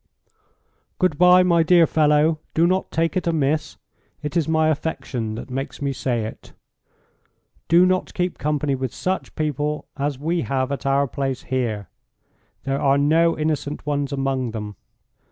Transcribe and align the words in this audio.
"Good 0.97 1.19
bye, 1.19 1.43
my 1.43 1.61
dear 1.61 1.85
fellow; 1.85 2.39
do 2.55 2.65
not 2.65 2.89
take 2.89 3.15
it 3.15 3.27
amiss. 3.27 3.77
It 4.23 4.35
is 4.35 4.47
my 4.47 4.69
affection 4.69 5.35
that 5.35 5.51
makes 5.51 5.79
me 5.79 5.93
say 5.93 6.25
it. 6.25 6.53
Do 7.67 7.85
not 7.85 8.15
keep 8.15 8.39
company 8.39 8.73
with 8.73 8.95
such 8.95 9.35
people 9.35 9.85
as 9.97 10.17
we 10.17 10.41
have 10.41 10.71
at 10.71 10.87
our 10.87 11.07
place 11.07 11.43
here. 11.43 11.87
There 12.63 12.81
are 12.81 12.97
no 12.97 13.37
innocent 13.37 13.85
ones 13.85 14.11
among 14.11 14.49
them. 14.53 14.75